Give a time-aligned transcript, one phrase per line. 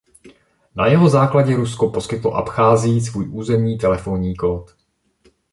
[0.75, 4.75] Na jeho základě Rusko poskytlo Abcházii svůj územní telefonní kód.